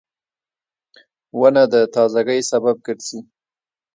•ونه 1.39 1.63
د 1.73 1.75
تازهګۍ 1.93 2.39
سبب 2.51 2.75
ګرځي. 2.87 3.19